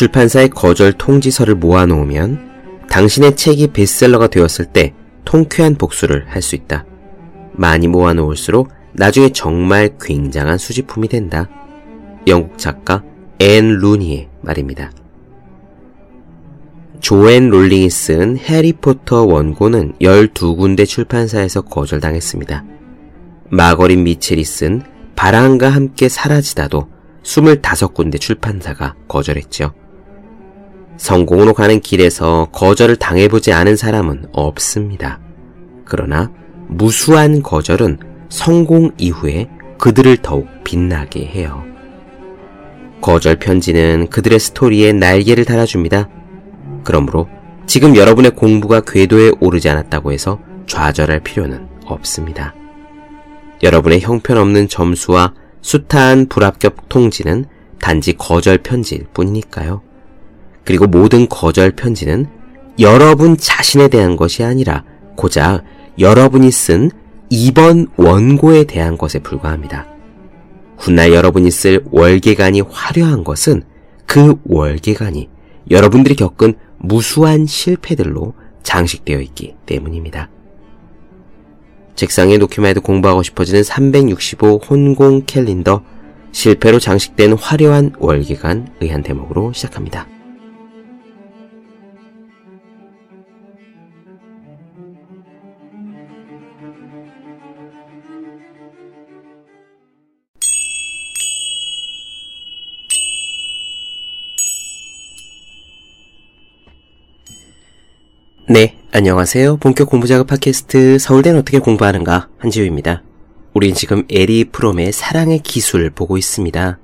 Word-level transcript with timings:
출판사의 0.00 0.48
거절 0.48 0.94
통지서를 0.94 1.56
모아놓으면 1.56 2.86
당신의 2.88 3.36
책이 3.36 3.66
베스트셀러가 3.66 4.28
되었을 4.28 4.64
때 4.64 4.94
통쾌한 5.26 5.74
복수를 5.74 6.24
할 6.26 6.40
수 6.40 6.54
있다. 6.54 6.86
많이 7.52 7.86
모아놓을수록 7.86 8.70
나중에 8.94 9.28
정말 9.28 9.90
굉장한 10.00 10.56
수집품이 10.56 11.08
된다. 11.08 11.50
영국 12.26 12.56
작가 12.56 13.02
앤 13.40 13.76
루니의 13.76 14.30
말입니다. 14.40 14.90
조앤 17.00 17.50
롤링이 17.50 17.90
쓴 17.90 18.38
해리포터 18.38 19.24
원고는 19.24 19.92
12군데 20.00 20.86
출판사에서 20.86 21.60
거절당했습니다. 21.60 22.64
마거릿 23.50 24.04
미첼이 24.04 24.44
쓴 24.44 24.82
바람과 25.14 25.68
함께 25.68 26.08
사라지다도 26.08 26.88
25군데 27.22 28.18
출판사가 28.18 28.94
거절했죠. 29.06 29.74
성공으로 31.00 31.54
가는 31.54 31.80
길에서 31.80 32.48
거절을 32.52 32.96
당해보지 32.96 33.54
않은 33.54 33.74
사람은 33.74 34.26
없습니다. 34.32 35.18
그러나 35.86 36.30
무수한 36.68 37.42
거절은 37.42 37.98
성공 38.28 38.90
이후에 38.98 39.48
그들을 39.78 40.18
더욱 40.18 40.46
빛나게 40.62 41.24
해요. 41.24 41.64
거절 43.00 43.36
편지는 43.36 44.08
그들의 44.10 44.38
스토리에 44.38 44.92
날개를 44.92 45.46
달아줍니다. 45.46 46.10
그러므로 46.84 47.28
지금 47.66 47.96
여러분의 47.96 48.32
공부가 48.32 48.82
궤도에 48.82 49.32
오르지 49.40 49.70
않았다고 49.70 50.12
해서 50.12 50.38
좌절할 50.66 51.20
필요는 51.20 51.66
없습니다. 51.86 52.54
여러분의 53.62 54.02
형편없는 54.02 54.68
점수와 54.68 55.32
숱한 55.62 56.26
불합격 56.28 56.90
통지는 56.90 57.46
단지 57.80 58.12
거절 58.12 58.58
편지일 58.58 59.06
뿐이니까요. 59.14 59.89
그리고 60.70 60.86
모든 60.86 61.28
거절 61.28 61.72
편지는 61.72 62.26
여러분 62.78 63.36
자신에 63.36 63.88
대한 63.88 64.14
것이 64.14 64.44
아니라 64.44 64.84
고작 65.16 65.64
여러분이 65.98 66.52
쓴 66.52 66.92
2번 67.32 67.88
원고에 67.96 68.62
대한 68.62 68.96
것에 68.96 69.18
불과합니다. 69.18 69.88
훗날 70.78 71.12
여러분이 71.12 71.50
쓸 71.50 71.82
월계관이 71.90 72.60
화려한 72.60 73.24
것은 73.24 73.64
그 74.06 74.36
월계관이 74.44 75.28
여러분들이 75.72 76.14
겪은 76.14 76.54
무수한 76.78 77.46
실패들로 77.46 78.34
장식되어 78.62 79.18
있기 79.22 79.56
때문입니다. 79.66 80.30
책상에 81.96 82.38
놓기만 82.38 82.70
해도 82.70 82.80
공부하고 82.80 83.24
싶어지는 83.24 83.64
365 83.64 84.60
혼공 84.70 85.24
캘린더 85.26 85.82
실패로 86.30 86.78
장식된 86.78 87.32
화려한 87.32 87.94
월계관 87.98 88.76
의한 88.80 89.02
대목으로 89.02 89.52
시작합니다. 89.52 90.06
안녕하세요. 109.00 109.56
본격 109.56 109.88
공부작업 109.88 110.26
팟캐스트 110.26 110.98
서울대는 110.98 111.40
어떻게 111.40 111.58
공부하는가 111.58 112.28
한지우입니다. 112.36 113.02
우린 113.54 113.72
지금 113.72 114.04
에리 114.10 114.44
프롬의 114.44 114.92
사랑의 114.92 115.38
기술 115.38 115.88
보고 115.88 116.18
있습니다. 116.18 116.78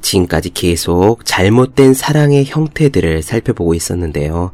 지금까지 0.00 0.54
계속 0.54 1.26
잘못된 1.26 1.92
사랑의 1.92 2.46
형태들을 2.46 3.20
살펴보고 3.20 3.74
있었는데요. 3.74 4.52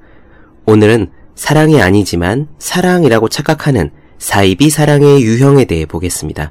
오늘은 0.66 1.12
사랑이 1.36 1.80
아니지만 1.80 2.48
사랑이라고 2.58 3.28
착각하는 3.28 3.92
사이비 4.18 4.68
사랑의 4.68 5.22
유형에 5.22 5.66
대해 5.66 5.86
보겠습니다. 5.86 6.50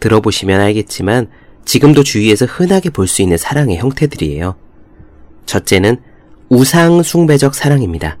들어보시면 0.00 0.60
알겠지만 0.60 1.28
지금도 1.64 2.02
주위에서 2.02 2.46
흔하게 2.46 2.90
볼 2.90 3.06
수 3.06 3.22
있는 3.22 3.36
사랑의 3.38 3.76
형태들이에요. 3.76 4.56
첫째는 5.46 5.98
우상 6.48 7.04
숭배적 7.04 7.54
사랑입니다. 7.54 8.18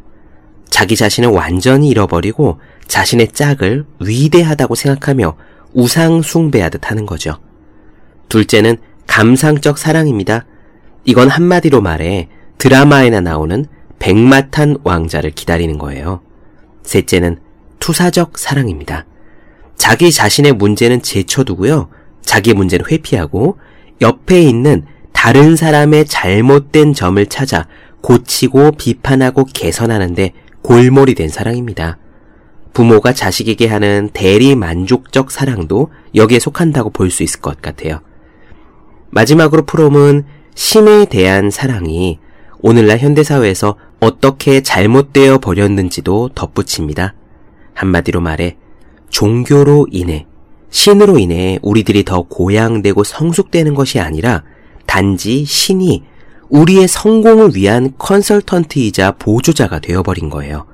자기 0.74 0.96
자신을 0.96 1.28
완전히 1.28 1.88
잃어버리고 1.88 2.58
자신의 2.88 3.28
짝을 3.28 3.86
위대하다고 4.00 4.74
생각하며 4.74 5.36
우상 5.72 6.20
숭배하듯 6.20 6.90
하는 6.90 7.06
거죠. 7.06 7.38
둘째는 8.28 8.78
감상적 9.06 9.78
사랑입니다. 9.78 10.46
이건 11.04 11.28
한마디로 11.28 11.80
말해 11.80 12.28
드라마에나 12.58 13.20
나오는 13.20 13.66
백마탄 14.00 14.78
왕자를 14.82 15.30
기다리는 15.30 15.78
거예요. 15.78 16.22
셋째는 16.82 17.38
투사적 17.78 18.36
사랑입니다. 18.36 19.06
자기 19.76 20.10
자신의 20.10 20.54
문제는 20.54 21.02
제쳐두고요. 21.02 21.88
자기 22.20 22.52
문제는 22.52 22.86
회피하고 22.90 23.58
옆에 24.00 24.42
있는 24.42 24.86
다른 25.12 25.54
사람의 25.54 26.06
잘못된 26.06 26.94
점을 26.94 27.24
찾아 27.26 27.68
고치고 28.00 28.72
비판하고 28.72 29.44
개선하는데 29.44 30.32
골몰이 30.64 31.14
된 31.14 31.28
사랑입니다. 31.28 31.98
부모가 32.72 33.12
자식에게 33.12 33.68
하는 33.68 34.08
대리 34.12 34.56
만족적 34.56 35.30
사랑도 35.30 35.90
여기에 36.14 36.40
속한다고 36.40 36.90
볼 36.90 37.10
수 37.10 37.22
있을 37.22 37.40
것 37.40 37.60
같아요. 37.62 38.00
마지막으로 39.10 39.66
프롬은 39.66 40.24
신에 40.54 41.04
대한 41.04 41.50
사랑이 41.50 42.18
오늘날 42.60 42.98
현대사회에서 42.98 43.76
어떻게 44.00 44.62
잘못되어 44.62 45.38
버렸는지도 45.38 46.30
덧붙입니다. 46.34 47.14
한마디로 47.74 48.22
말해 48.22 48.56
종교로 49.10 49.88
인해 49.90 50.26
신으로 50.70 51.18
인해 51.18 51.58
우리들이 51.62 52.04
더 52.04 52.22
고양되고 52.22 53.04
성숙되는 53.04 53.74
것이 53.74 54.00
아니라 54.00 54.42
단지 54.86 55.44
신이 55.44 56.04
우리의 56.48 56.88
성공을 56.88 57.54
위한 57.54 57.92
컨설턴트이자 57.98 59.12
보조자가 59.12 59.78
되어버린 59.78 60.30
거예요. 60.30 60.66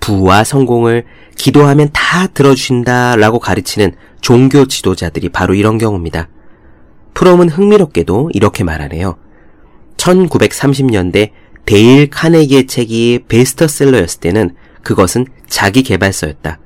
부와 0.00 0.44
성공을 0.44 1.04
기도하면 1.36 1.90
다 1.92 2.26
들어주신다 2.26 3.16
라고 3.16 3.38
가르치는 3.38 3.94
종교 4.20 4.66
지도자들이 4.66 5.28
바로 5.28 5.54
이런 5.54 5.78
경우입니다. 5.78 6.28
프롬은 7.14 7.48
흥미롭게도 7.48 8.30
이렇게 8.32 8.64
말하네요. 8.64 9.16
1930년대 9.96 11.30
데일 11.64 12.10
카네기의 12.10 12.66
책이 12.66 13.24
베스트셀러였을 13.28 14.20
때는 14.20 14.54
그것은 14.82 15.26
자기 15.48 15.82
개발서였다. 15.82 16.58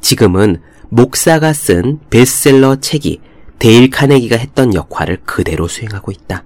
지금은 0.00 0.60
목사가 0.88 1.52
쓴 1.52 1.98
베스트셀러 2.10 2.76
책이 2.76 3.20
데일 3.58 3.90
카네기가 3.90 4.36
했던 4.36 4.74
역할을 4.74 5.18
그대로 5.24 5.66
수행하고 5.66 6.12
있다. 6.12 6.44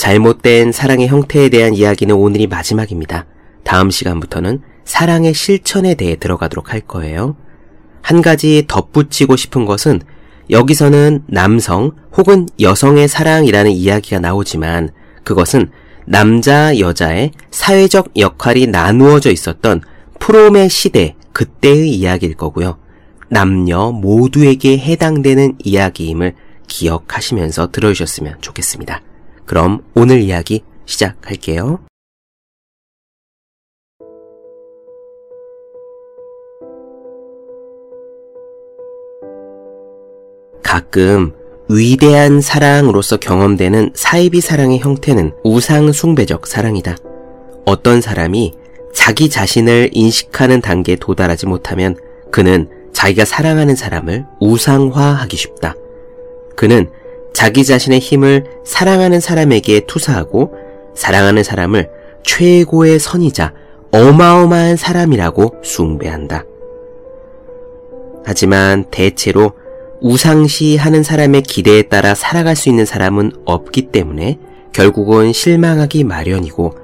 잘못된 0.00 0.72
사랑의 0.72 1.08
형태에 1.08 1.50
대한 1.50 1.74
이야기는 1.74 2.14
오늘이 2.14 2.46
마지막입니다. 2.46 3.26
다음 3.64 3.90
시간부터는 3.90 4.62
사랑의 4.86 5.34
실천에 5.34 5.94
대해 5.94 6.16
들어가도록 6.16 6.72
할 6.72 6.80
거예요. 6.80 7.36
한 8.00 8.22
가지 8.22 8.64
덧붙이고 8.66 9.36
싶은 9.36 9.66
것은 9.66 10.00
여기서는 10.48 11.24
남성 11.26 11.92
혹은 12.16 12.46
여성의 12.58 13.08
사랑이라는 13.08 13.72
이야기가 13.72 14.20
나오지만 14.20 14.88
그것은 15.22 15.70
남자, 16.06 16.78
여자의 16.78 17.32
사회적 17.50 18.12
역할이 18.16 18.68
나누어져 18.68 19.30
있었던 19.30 19.82
프롬의 20.18 20.70
시대, 20.70 21.14
그때의 21.34 21.90
이야기일 21.90 22.36
거고요. 22.36 22.78
남녀 23.28 23.90
모두에게 23.90 24.78
해당되는 24.78 25.58
이야기임을 25.62 26.36
기억하시면서 26.68 27.70
들어주셨으면 27.70 28.36
좋겠습니다. 28.40 29.02
그럼 29.50 29.82
오늘 29.96 30.20
이야기 30.20 30.62
시작할게요. 30.86 31.80
가끔 40.62 41.32
위대한 41.68 42.40
사랑으로서 42.40 43.16
경험되는 43.16 43.90
사이비 43.96 44.40
사랑의 44.40 44.78
형태는 44.78 45.32
우상 45.42 45.90
숭배적 45.90 46.46
사랑이다. 46.46 46.94
어떤 47.66 48.00
사람이 48.00 48.54
자기 48.94 49.28
자신을 49.28 49.90
인식하는 49.92 50.60
단계에 50.60 50.94
도달하지 50.94 51.46
못하면 51.46 51.96
그는 52.30 52.68
자기가 52.92 53.24
사랑하는 53.24 53.74
사람을 53.74 54.26
우상화하기 54.38 55.36
쉽다. 55.36 55.74
그는 56.54 56.88
자기 57.32 57.64
자신의 57.64 58.00
힘을 58.00 58.44
사랑하는 58.64 59.20
사람에게 59.20 59.80
투사하고 59.86 60.54
사랑하는 60.94 61.42
사람을 61.42 61.90
최고의 62.24 62.98
선이자 62.98 63.52
어마어마한 63.92 64.76
사람이라고 64.76 65.56
숭배한다. 65.62 66.44
하지만 68.24 68.84
대체로 68.90 69.52
우상시 70.00 70.76
하는 70.76 71.02
사람의 71.02 71.42
기대에 71.42 71.82
따라 71.82 72.14
살아갈 72.14 72.56
수 72.56 72.68
있는 72.68 72.84
사람은 72.84 73.32
없기 73.44 73.88
때문에 73.92 74.38
결국은 74.72 75.32
실망하기 75.32 76.04
마련이고 76.04 76.74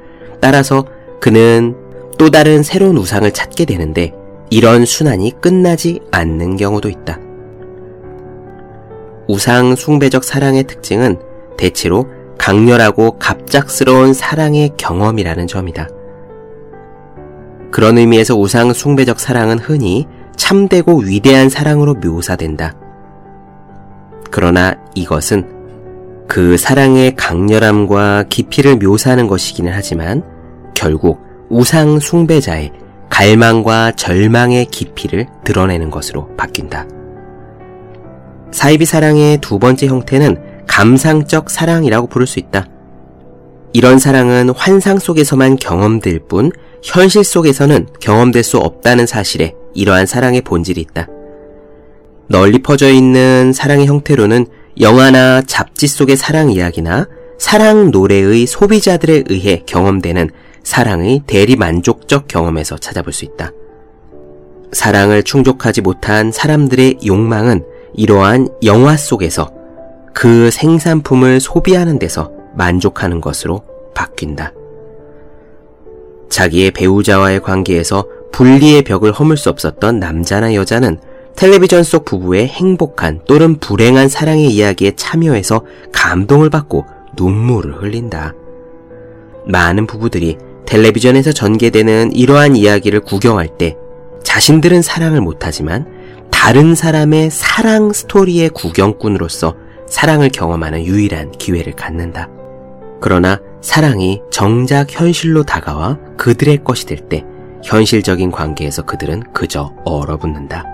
따라서 0.40 0.84
그는 1.20 1.76
또 2.18 2.30
다른 2.30 2.62
새로운 2.62 2.96
우상을 2.96 3.30
찾게 3.30 3.64
되는데 3.64 4.12
이런 4.50 4.84
순환이 4.84 5.32
끝나지 5.40 6.00
않는 6.10 6.56
경우도 6.56 6.88
있다. 6.88 7.25
우상 9.28 9.74
숭배적 9.74 10.24
사랑의 10.24 10.64
특징은 10.64 11.18
대체로 11.56 12.06
강렬하고 12.38 13.18
갑작스러운 13.18 14.14
사랑의 14.14 14.72
경험이라는 14.76 15.46
점이다. 15.46 15.88
그런 17.70 17.98
의미에서 17.98 18.36
우상 18.36 18.72
숭배적 18.72 19.18
사랑은 19.18 19.58
흔히 19.58 20.06
참되고 20.36 21.00
위대한 21.00 21.48
사랑으로 21.48 21.94
묘사된다. 21.94 22.74
그러나 24.30 24.74
이것은 24.94 25.56
그 26.28 26.56
사랑의 26.56 27.14
강렬함과 27.16 28.24
깊이를 28.28 28.76
묘사하는 28.76 29.26
것이기는 29.26 29.72
하지만 29.74 30.22
결국 30.74 31.20
우상 31.48 32.00
숭배자의 32.00 32.72
갈망과 33.08 33.92
절망의 33.92 34.66
깊이를 34.66 35.26
드러내는 35.44 35.90
것으로 35.90 36.28
바뀐다. 36.36 36.95
사이비 38.56 38.86
사랑의 38.86 39.36
두 39.42 39.58
번째 39.58 39.86
형태는 39.86 40.64
감상적 40.66 41.50
사랑이라고 41.50 42.06
부를 42.06 42.26
수 42.26 42.38
있다. 42.38 42.66
이런 43.74 43.98
사랑은 43.98 44.48
환상 44.48 44.98
속에서만 44.98 45.56
경험될 45.56 46.20
뿐 46.20 46.50
현실 46.82 47.22
속에서는 47.22 47.86
경험될 48.00 48.42
수 48.42 48.56
없다는 48.56 49.04
사실에 49.04 49.52
이러한 49.74 50.06
사랑의 50.06 50.40
본질이 50.40 50.80
있다. 50.80 51.06
널리 52.28 52.62
퍼져 52.62 52.88
있는 52.88 53.52
사랑의 53.52 53.88
형태로는 53.88 54.46
영화나 54.80 55.42
잡지 55.42 55.86
속의 55.86 56.16
사랑 56.16 56.50
이야기나 56.50 57.08
사랑 57.38 57.90
노래의 57.90 58.46
소비자들에 58.46 59.24
의해 59.28 59.64
경험되는 59.66 60.30
사랑의 60.62 61.24
대리 61.26 61.56
만족적 61.56 62.26
경험에서 62.26 62.78
찾아볼 62.78 63.12
수 63.12 63.26
있다. 63.26 63.50
사랑을 64.72 65.22
충족하지 65.24 65.82
못한 65.82 66.32
사람들의 66.32 67.00
욕망은 67.06 67.75
이러한 67.96 68.48
영화 68.64 68.96
속에서 68.96 69.50
그 70.12 70.50
생산품을 70.50 71.40
소비하는 71.40 71.98
데서 71.98 72.30
만족하는 72.54 73.20
것으로 73.20 73.62
바뀐다. 73.94 74.52
자기의 76.28 76.70
배우자와의 76.72 77.40
관계에서 77.40 78.06
분리의 78.32 78.82
벽을 78.82 79.12
허물 79.12 79.36
수 79.36 79.48
없었던 79.48 79.98
남자나 79.98 80.54
여자는 80.54 80.98
텔레비전 81.36 81.82
속 81.82 82.04
부부의 82.04 82.48
행복한 82.48 83.20
또는 83.26 83.58
불행한 83.58 84.08
사랑의 84.08 84.48
이야기에 84.48 84.92
참여해서 84.96 85.64
감동을 85.92 86.50
받고 86.50 86.84
눈물을 87.16 87.82
흘린다. 87.82 88.34
많은 89.46 89.86
부부들이 89.86 90.38
텔레비전에서 90.66 91.32
전개되는 91.32 92.12
이러한 92.12 92.56
이야기를 92.56 93.00
구경할 93.00 93.56
때 93.56 93.76
자신들은 94.22 94.82
사랑을 94.82 95.20
못하지만 95.20 95.86
다른 96.36 96.74
사람의 96.76 97.30
사랑 97.30 97.92
스토리의 97.92 98.50
구경꾼으로서 98.50 99.56
사랑을 99.88 100.28
경험하는 100.28 100.84
유일한 100.84 101.32
기회를 101.32 101.72
갖는다. 101.72 102.28
그러나 103.00 103.40
사랑이 103.62 104.20
정작 104.30 104.92
현실로 104.92 105.42
다가와 105.42 105.98
그들의 106.16 106.62
것이 106.62 106.86
될 106.86 107.08
때 107.08 107.24
현실적인 107.64 108.30
관계에서 108.30 108.82
그들은 108.82 109.24
그저 109.32 109.72
얼어붙는다. 109.84 110.64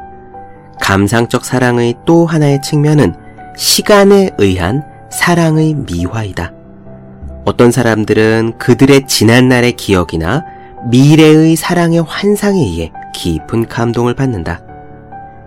감상적 0.82 1.44
사랑의 1.44 1.94
또 2.04 2.26
하나의 2.26 2.60
측면은 2.60 3.14
시간에 3.56 4.30
의한 4.36 4.82
사랑의 5.10 5.74
미화이다. 5.74 6.52
어떤 7.46 7.70
사람들은 7.70 8.58
그들의 8.58 9.06
지난날의 9.06 9.72
기억이나 9.72 10.44
미래의 10.90 11.56
사랑의 11.56 12.02
환상에 12.02 12.60
의해 12.60 12.92
깊은 13.14 13.68
감동을 13.68 14.14
받는다. 14.14 14.60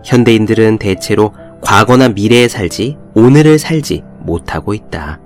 현대인들은 0.06 0.78
대체로 0.78 1.34
과거나 1.62 2.10
미래에 2.10 2.48
살지 2.48 2.98
오늘을 3.16 3.60
살지 3.60 4.04
못하고 4.20 4.74
있다. 4.74 5.20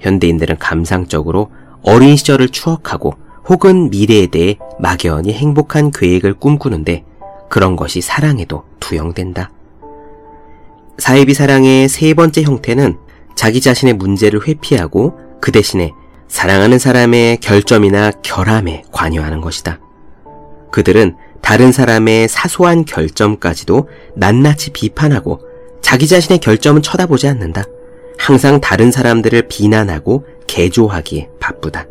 현대인들은 0.00 0.58
감상적으로 0.58 1.50
어린 1.82 2.16
시절을 2.16 2.48
추억하고 2.48 3.14
혹은 3.48 3.90
미래에 3.90 4.26
대해 4.26 4.58
막연히 4.78 5.32
행복한 5.32 5.90
계획을 5.90 6.34
꿈꾸는데 6.34 7.04
그런 7.48 7.76
것이 7.76 8.00
사랑에도 8.00 8.64
투영된다. 8.80 9.50
사이비 10.98 11.34
사랑의 11.34 11.88
세 11.88 12.12
번째 12.14 12.42
형태는 12.42 12.98
자기 13.34 13.60
자신의 13.60 13.94
문제를 13.94 14.46
회피하고 14.46 15.18
그 15.40 15.50
대신에 15.52 15.92
사랑하는 16.28 16.78
사람의 16.78 17.38
결점이나 17.38 18.12
결함에 18.22 18.82
관여하는 18.92 19.40
것이다. 19.40 19.80
그들은 20.70 21.16
다른 21.42 21.72
사람의 21.72 22.28
사소한 22.28 22.84
결점까지도 22.84 23.88
낱낱이 24.14 24.70
비판하고 24.70 25.40
자기 25.80 26.06
자신의 26.06 26.38
결점은 26.38 26.82
쳐다보지 26.82 27.26
않는다. 27.28 27.64
항상 28.18 28.60
다른 28.60 28.90
사람들을 28.90 29.48
비난하고 29.48 30.24
개조하기에 30.46 31.30
바쁘다. 31.40 31.86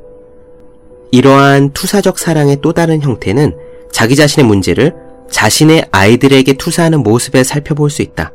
이러한 1.11 1.71
투사적 1.73 2.19
사랑의 2.19 2.59
또 2.61 2.71
다른 2.71 3.01
형태는 3.01 3.57
자기 3.91 4.15
자신의 4.15 4.47
문제를 4.47 4.93
자신의 5.31 5.87
아이들에게 5.91 6.53
투사하는 6.53 7.01
모습에 7.01 7.43
살펴볼 7.43 7.89
수 7.89 8.01
있다. 8.01 8.31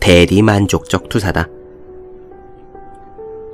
대리만족적 0.00 1.08
투사다. 1.08 1.48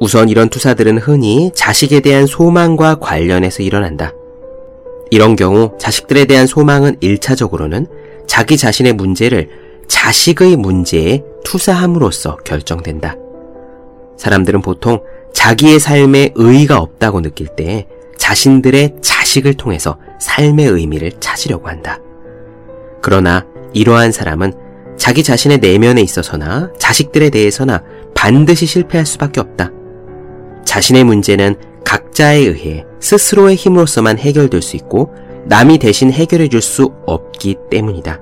우선 0.00 0.28
이런 0.28 0.48
투사들은 0.48 0.98
흔히 0.98 1.50
자식에 1.54 2.00
대한 2.00 2.26
소망과 2.26 2.96
관련해서 2.96 3.62
일어난다. 3.62 4.12
이런 5.12 5.36
경우 5.36 5.76
자식들에 5.78 6.24
대한 6.24 6.46
소망은 6.46 6.96
1차적으로는 7.00 7.86
자기 8.26 8.56
자신의 8.56 8.94
문제를 8.94 9.50
자식의 9.86 10.56
문제에 10.56 11.22
투사함으로써 11.44 12.36
결정된다. 12.36 13.16
사람들은 14.16 14.62
보통 14.62 15.02
자기의 15.34 15.80
삶에 15.80 16.30
의의가 16.34 16.78
없다고 16.78 17.20
느낄 17.20 17.48
때 17.48 17.86
자신들의 18.16 18.94
자식을 19.02 19.52
통해서 19.52 19.98
삶의 20.18 20.64
의미를 20.64 21.12
찾으려고 21.20 21.68
한다. 21.68 21.98
그러나 23.02 23.44
이러한 23.74 24.12
사람은 24.12 24.54
자기 24.96 25.22
자신의 25.22 25.58
내면에 25.58 26.00
있어서나 26.00 26.72
자식들에 26.78 27.28
대해서나 27.28 27.82
반드시 28.14 28.64
실패할 28.64 29.04
수밖에 29.04 29.40
없다. 29.40 29.72
자신의 30.64 31.04
문제는 31.04 31.71
각자에 31.84 32.38
의해 32.38 32.84
스스로의 33.00 33.56
힘으로서만 33.56 34.18
해결될 34.18 34.62
수 34.62 34.76
있고 34.76 35.12
남이 35.46 35.78
대신 35.78 36.12
해결해 36.12 36.48
줄 36.48 36.62
수 36.62 36.92
없기 37.06 37.56
때문이다. 37.70 38.20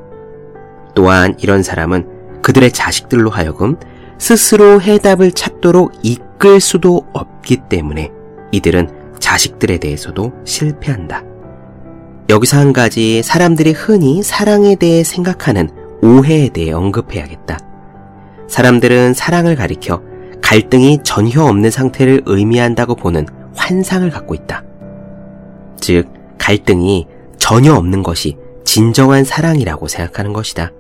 또한 0.95 1.35
이런 1.39 1.63
사람은 1.63 2.43
그들의 2.43 2.73
자식들로 2.73 3.31
하여금 3.31 3.77
스스로 4.19 4.81
해답을 4.81 5.33
찾도록 5.33 5.93
이끌 6.03 6.61
수도 6.61 7.07
없기 7.13 7.59
때문에 7.69 8.11
이들은 8.53 8.89
자식들에 9.19 9.79
대해서도 9.79 10.33
실패한다. 10.45 11.25
여기서 12.29 12.59
한 12.59 12.73
가지 12.73 13.23
사람들이 13.23 13.73
흔히 13.73 14.23
사랑에 14.23 14.77
대해 14.77 15.05
생각하는 15.05 15.69
오해에 16.03 16.49
대해 16.49 16.73
언급해야겠다. 16.73 17.59
사람들은 18.49 19.15
사랑을 19.15 19.57
가리켜 19.57 20.03
갈등이 20.43 21.01
전혀 21.05 21.43
없는 21.43 21.71
상태를 21.71 22.23
의미한다고 22.27 22.95
보는 22.95 23.27
환상을 23.55 24.09
갖고 24.11 24.35
있다. 24.35 24.65
즉, 25.81 26.09
갈등이 26.39 27.07
전혀 27.39 27.75
없는 27.75 28.03
것이 28.03 28.37
진정한 28.65 29.25
사랑이라고 29.25 29.89
생각하는 29.89 30.33
것이다. 30.33 30.73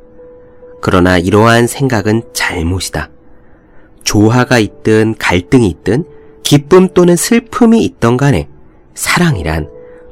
그러나 0.81 1.19
이러한 1.19 1.67
생각은 1.67 2.23
잘못이다. 2.33 3.11
조화가 4.05 4.59
있든 4.59 5.15
갈등이 5.19 5.69
있든 5.69 6.05
기쁨 6.43 6.89
또는 6.89 7.17
슬픔이 7.17 7.85
있던 7.85 8.17
간에 8.17 8.49
사랑이란 8.95 9.69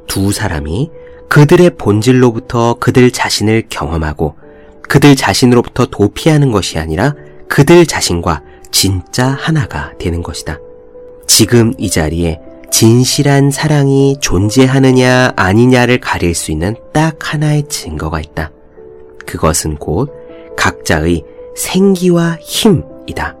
두 0.07 0.31
사람이 0.31 0.89
그들의 1.29 1.71
본질로부터 1.77 2.75
그들 2.79 3.11
자신을 3.11 3.65
경험하고 3.69 4.35
그들 4.81 5.15
자신으로부터 5.15 5.85
도피하는 5.85 6.51
것이 6.51 6.79
아니라 6.79 7.13
그들 7.47 7.85
자신과 7.85 8.41
진짜 8.71 9.27
하나가 9.27 9.93
되는 9.99 10.23
것이다. 10.23 10.59
지금 11.27 11.73
이 11.77 11.89
자리에 11.89 12.39
진실한 12.71 13.51
사랑이 13.51 14.17
존재하느냐 14.21 15.33
아니냐를 15.35 15.99
가릴 15.99 16.33
수 16.33 16.51
있는 16.51 16.75
딱 16.93 17.17
하나의 17.33 17.67
증거가 17.67 18.19
있다. 18.19 18.51
그것은 19.25 19.75
곧 19.77 20.11
각자의 20.55 21.23
생기와 21.55 22.37
힘이다. 22.39 23.35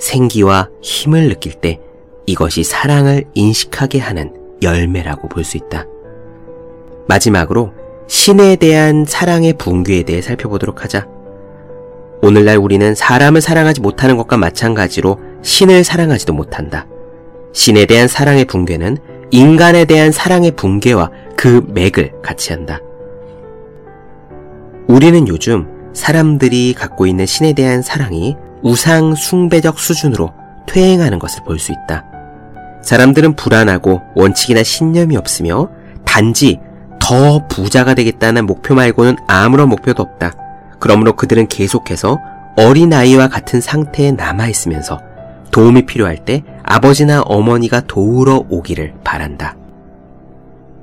생기와 0.00 0.68
힘을 0.82 1.28
느낄 1.28 1.52
때 1.52 1.80
이것이 2.26 2.64
사랑을 2.64 3.24
인식하게 3.34 3.98
하는 3.98 4.32
열매라고 4.62 5.28
볼 5.28 5.44
수 5.44 5.56
있다. 5.56 5.86
마지막으로 7.08 7.72
신에 8.08 8.56
대한 8.56 9.04
사랑의 9.06 9.54
붕괴에 9.54 10.04
대해 10.04 10.22
살펴보도록 10.22 10.84
하자. 10.84 11.06
오늘날 12.22 12.56
우리는 12.56 12.94
사람을 12.94 13.40
사랑하지 13.40 13.80
못하는 13.80 14.16
것과 14.16 14.36
마찬가지로 14.36 15.18
신을 15.42 15.82
사랑하지도 15.82 16.32
못한다. 16.32 16.86
신에 17.52 17.86
대한 17.86 18.08
사랑의 18.08 18.44
붕괴는 18.44 18.98
인간에 19.30 19.84
대한 19.84 20.12
사랑의 20.12 20.52
붕괴와 20.52 21.10
그 21.36 21.64
맥을 21.68 22.12
같이 22.22 22.52
한다. 22.52 22.80
우리는 24.88 25.26
요즘 25.28 25.66
사람들이 25.94 26.74
갖고 26.74 27.06
있는 27.06 27.26
신에 27.26 27.52
대한 27.52 27.82
사랑이 27.82 28.36
우상 28.62 29.14
숭배적 29.14 29.78
수준으로 29.78 30.32
퇴행하는 30.66 31.18
것을 31.18 31.42
볼 31.44 31.58
수 31.58 31.72
있다. 31.72 32.04
사람들은 32.82 33.36
불안하고 33.36 34.00
원칙이나 34.14 34.62
신념이 34.62 35.16
없으며 35.16 35.68
단지 36.04 36.58
더 37.00 37.46
부자가 37.48 37.94
되겠다는 37.94 38.46
목표 38.46 38.74
말고는 38.74 39.16
아무런 39.28 39.68
목표도 39.68 40.02
없다. 40.02 40.32
그러므로 40.78 41.14
그들은 41.14 41.46
계속해서 41.48 42.18
어린아이와 42.56 43.28
같은 43.28 43.60
상태에 43.60 44.12
남아있으면서 44.12 45.00
도움이 45.52 45.86
필요할 45.86 46.24
때 46.24 46.42
아버지나 46.72 47.20
어머니가 47.26 47.82
도우러 47.82 48.46
오기를 48.48 48.94
바란다. 49.04 49.58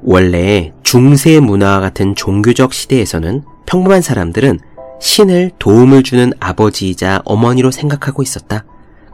원래 0.04 0.72
중세 0.84 1.40
문화와 1.40 1.80
같은 1.80 2.14
종교적 2.14 2.74
시대에서는 2.74 3.42
평범한 3.66 4.04
사람들은 4.04 4.60
신을 5.02 5.50
도움을 5.58 6.04
주는 6.04 6.32
아버지이자 6.40 7.24
어머니로 7.26 7.72
생각하고 7.72 8.22
있었다. 8.22 8.66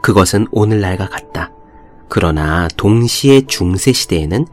그것은 0.02 0.48
오늘날과 0.50 1.08
같다. 1.08 1.50
그러나 2.10 2.68
동시에 2.76 3.46
중세 3.46 3.92
시대에는 3.92 4.46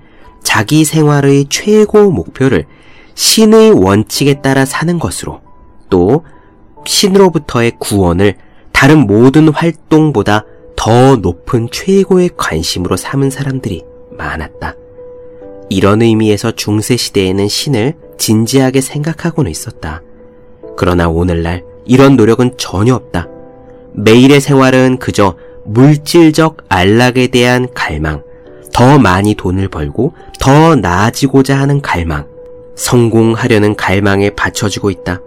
자기 0.43 0.85
생활의 0.85 1.47
최고 1.49 2.09
목표를 2.09 2.67
신의 3.15 3.71
원칙에 3.71 4.35
따라 4.35 4.63
사는 4.63 4.97
것으로 4.97 5.41
또 5.89 6.23
신으로부터의 6.85 7.73
구원을 7.79 8.35
다른 8.71 9.07
모든 9.07 9.49
활동보다 9.49 10.45
더 10.75 11.15
높은 11.15 11.69
최고의 11.71 12.31
관심으로 12.35 12.97
삼은 12.97 13.29
사람들이 13.29 13.83
많았다. 14.11 14.75
이런 15.69 16.01
의미에서 16.01 16.51
중세 16.51 16.97
시대에는 16.97 17.47
신을 17.47 17.95
진지하게 18.17 18.81
생각하고는 18.81 19.49
있었다. 19.49 20.01
그러나 20.75 21.09
오늘날 21.09 21.63
이런 21.85 22.15
노력은 22.15 22.55
전혀 22.57 22.95
없다. 22.95 23.27
매일의 23.93 24.41
생활은 24.41 24.97
그저 24.97 25.35
물질적 25.65 26.57
안락에 26.69 27.27
대한 27.27 27.67
갈망, 27.73 28.23
더 28.73 28.97
많이 28.97 29.35
돈을 29.35 29.67
벌고 29.69 30.13
더 30.39 30.75
나아지고자 30.75 31.57
하는 31.57 31.81
갈망, 31.81 32.27
성공하려는 32.75 33.75
갈망에 33.75 34.31
받쳐지고 34.31 34.89
있다. 34.89 35.21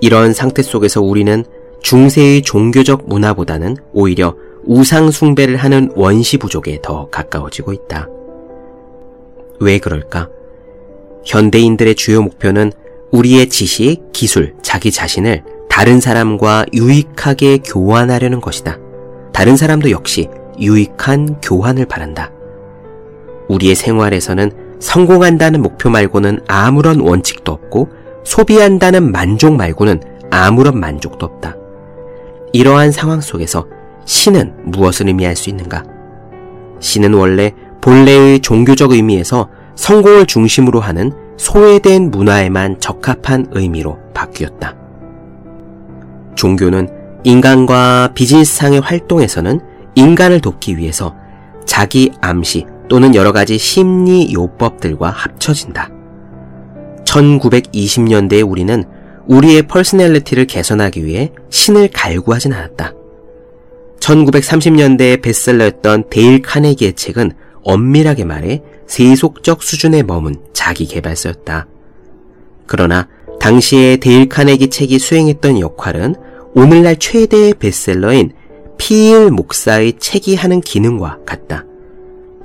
이런 0.00 0.32
상태 0.32 0.62
속에서 0.62 1.00
우리는 1.02 1.44
중세의 1.82 2.42
종교적 2.42 3.08
문화보다는 3.08 3.76
오히려 3.92 4.36
우상숭배를 4.68 5.56
하는 5.56 5.90
원시부족에 5.96 6.80
더 6.82 7.08
가까워지고 7.08 7.72
있다. 7.72 8.06
왜 9.60 9.78
그럴까? 9.78 10.28
현대인들의 11.24 11.94
주요 11.96 12.22
목표는 12.22 12.72
우리의 13.10 13.48
지식, 13.48 14.12
기술, 14.12 14.54
자기 14.62 14.92
자신을 14.92 15.42
다른 15.68 16.00
사람과 16.00 16.66
유익하게 16.74 17.58
교환하려는 17.58 18.40
것이다. 18.40 18.78
다른 19.32 19.56
사람도 19.56 19.90
역시 19.90 20.28
유익한 20.60 21.40
교환을 21.40 21.86
바란다. 21.86 22.30
우리의 23.48 23.74
생활에서는 23.74 24.50
성공한다는 24.80 25.62
목표 25.62 25.88
말고는 25.88 26.40
아무런 26.46 27.00
원칙도 27.00 27.52
없고 27.52 27.88
소비한다는 28.24 29.10
만족 29.10 29.56
말고는 29.56 30.00
아무런 30.30 30.78
만족도 30.78 31.24
없다. 31.24 31.56
이러한 32.52 32.92
상황 32.92 33.20
속에서 33.20 33.66
신은 34.08 34.54
무엇을 34.64 35.06
의미할 35.08 35.36
수 35.36 35.50
있는가? 35.50 35.84
신은 36.80 37.12
원래 37.12 37.52
본래의 37.82 38.40
종교적 38.40 38.92
의미에서 38.92 39.50
성공을 39.76 40.24
중심으로 40.24 40.80
하는 40.80 41.12
소외된 41.36 42.10
문화에만 42.10 42.80
적합한 42.80 43.48
의미로 43.50 43.98
바뀌었다. 44.14 44.74
종교는 46.36 46.88
인간과 47.24 48.12
비즈니스상의 48.14 48.80
활동에서는 48.80 49.60
인간을 49.94 50.40
돕기 50.40 50.78
위해서 50.78 51.14
자기 51.66 52.10
암시 52.22 52.64
또는 52.88 53.14
여러 53.14 53.32
가지 53.32 53.58
심리 53.58 54.32
요법들과 54.32 55.10
합쳐진다. 55.10 55.90
1920년대에 57.04 58.48
우리는 58.48 58.84
우리의 59.26 59.64
퍼스널리티를 59.64 60.46
개선하기 60.46 61.04
위해 61.04 61.30
신을 61.50 61.90
갈구하진 61.92 62.54
않았다. 62.54 62.94
1930년대에 64.08 65.20
베스트셀러였던 65.20 66.04
데일 66.10 66.40
카네기의 66.40 66.94
책은 66.94 67.32
엄밀하게 67.62 68.24
말해 68.24 68.62
세속적 68.86 69.62
수준에 69.62 70.02
머문 70.02 70.36
자기 70.54 70.86
개발서였다. 70.86 71.66
그러나 72.66 73.08
당시에 73.40 73.98
데일 73.98 74.28
카네기 74.28 74.70
책이 74.70 74.98
수행했던 74.98 75.60
역할은 75.60 76.14
오늘날 76.54 76.96
최대의 76.96 77.54
베스트셀러인 77.54 78.32
피일 78.78 79.30
목사의 79.30 79.94
책이 79.98 80.36
하는 80.36 80.60
기능과 80.60 81.18
같다. 81.26 81.64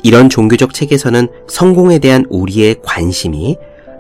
이런 0.04 0.30
종교적 0.30 0.74
책에서는 0.74 1.30
성공에 1.48 2.00
대한 2.00 2.26
우리의 2.30 2.78
관심이 2.84 3.56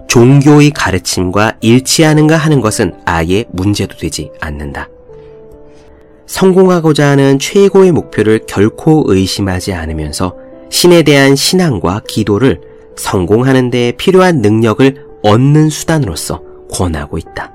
종교의 0.10 0.72
가르침과 0.72 1.58
일치하는가 1.62 2.36
하는 2.36 2.60
것은 2.60 2.94
아예 3.06 3.46
문제도 3.52 3.96
되지 3.96 4.32
않는다. 4.42 4.90
성공하고자 6.34 7.10
하는 7.10 7.38
최고의 7.38 7.92
목표를 7.92 8.40
결코 8.48 9.04
의심하지 9.06 9.72
않으면서 9.72 10.36
신에 10.72 11.04
대한 11.04 11.36
신앙과 11.36 12.02
기도를 12.08 12.60
성공하는 12.96 13.70
데 13.70 13.92
필요한 13.92 14.42
능력을 14.42 15.06
얻는 15.22 15.70
수단으로서 15.70 16.42
권하고 16.72 17.20
있다. 17.20 17.54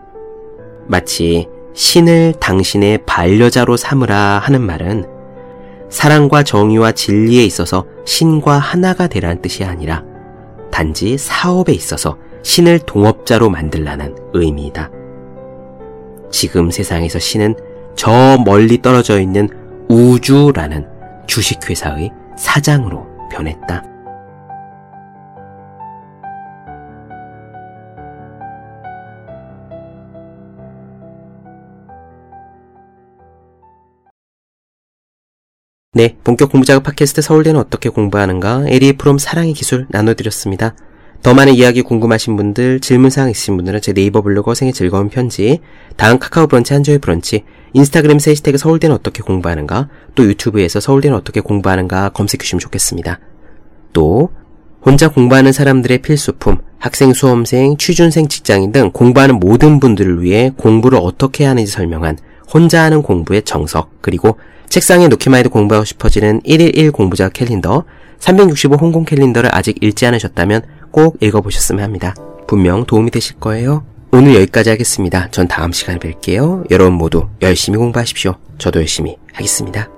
마치 0.87 1.49
신을 1.75 2.35
당신의 2.39 3.01
반려자로 3.05 3.77
삼으라 3.77 4.39
하는 4.45 4.63
말은 4.63 5.07
사랑과 5.91 6.45
정의와 6.45 6.93
진리에 6.93 7.45
있어서 7.45 7.85
신과 8.05 8.59
하나가 8.59 9.09
되라는 9.09 9.43
뜻이 9.43 9.65
아니라 9.65 10.05
단지 10.71 11.19
사업에 11.19 11.73
있어서 11.73 12.17
신을 12.45 12.79
동업자로 12.87 13.51
만들라는 13.51 14.15
의미이다. 14.35 14.93
지금 16.31 16.71
세상에서 16.71 17.19
신은 17.19 17.57
저 17.99 18.39
멀리 18.45 18.81
떨어져 18.81 19.19
있는 19.19 19.49
우주라는 19.89 20.87
주식회사의 21.27 22.13
사장으로 22.37 23.05
변했다. 23.29 23.83
네, 35.93 36.17
본격 36.23 36.53
공부작업 36.53 36.85
팟캐스트 36.85 37.21
서울대는 37.21 37.59
어떻게 37.59 37.89
공부하는가 37.89 38.67
에리 38.69 38.93
프롬 38.93 39.19
사랑의 39.19 39.55
기술 39.55 39.89
나눠드렸습니다. 39.91 40.77
더 41.23 41.35
많은 41.35 41.55
이야기 41.55 41.83
궁금하신 41.83 42.37
분들, 42.37 42.81
질문사항 42.81 43.31
있으신 43.31 43.57
분들은 43.57 43.81
제 43.81 43.93
네이버 43.93 44.23
블로그 44.23 44.51
어생의 44.51 44.73
즐거운 44.73 45.09
편지, 45.09 45.61
다음 45.97 46.19
카카오 46.19 46.47
브런치 46.47 46.73
한조의 46.73 46.99
브런치, 46.99 47.45
인스타그램 47.73 48.19
세시태그 48.19 48.57
서울대는 48.57 48.95
어떻게 48.95 49.23
공부하는가, 49.23 49.89
또 50.15 50.25
유튜브에서 50.25 50.81
서울대는 50.81 51.17
어떻게 51.17 51.41
공부하는가 51.41 52.11
검색해 52.11 52.43
주시면 52.43 52.61
좋겠습니다. 52.61 53.19
또, 53.93 54.31
혼자 54.81 55.09
공부하는 55.09 55.53
사람들의 55.53 55.99
필수품, 55.99 56.59
학생, 56.79 57.13
수험생, 57.13 57.77
취준생, 57.77 58.29
직장인 58.29 58.71
등 58.71 58.91
공부하는 58.93 59.41
모든 59.41 59.81
분들을 59.81 60.23
위해 60.23 60.53
공부를 60.57 60.99
어떻게 61.03 61.45
하는지 61.45 61.71
설명한 61.71 62.17
혼자 62.53 62.83
하는 62.85 63.03
공부의 63.03 63.43
정석, 63.43 64.01
그리고 64.01 64.39
책상에 64.69 65.09
놓기만 65.09 65.41
해도 65.41 65.51
공부하고 65.51 65.85
싶어지는 65.85 66.43
111 66.47 66.93
공부자 66.93 67.29
캘린더, 67.29 67.85
365 68.19 68.77
홍콩 68.77 69.05
캘린더를 69.05 69.51
아직 69.53 69.83
읽지 69.83 70.07
않으셨다면 70.07 70.63
꼭 70.91 71.17
읽어보셨으면 71.21 71.83
합니다. 71.85 72.15
분명 72.47 72.85
도움이 72.85 73.11
되실 73.11 73.37
거예요. 73.39 73.85
오늘 74.11 74.35
여기까지 74.37 74.71
하겠습니다. 74.71 75.31
전 75.31 75.49
다음 75.49 75.73
시간에 75.73 75.99
뵐게요. 75.99 76.71
여러분 76.71 76.95
모두 76.95 77.29
열심히 77.43 77.79
공부하십시오. 77.79 78.37
저도 78.57 78.81
열심히 78.81 79.17
하겠습니다. 79.33 79.98